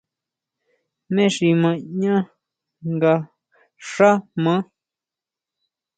[1.07, 2.25] ¿Jmé xi ma ñaʼán
[2.93, 3.13] nga
[3.89, 4.09] xá
[4.43, 4.61] maá.